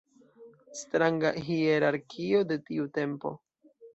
Stranga 0.79 1.33
hierarkio 1.49 2.41
de 2.53 2.59
tiu 2.71 2.89
tempo. 2.99 3.35